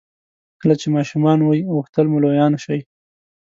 [0.61, 2.79] کله چې ماشومان وئ غوښتل مو لویان شئ.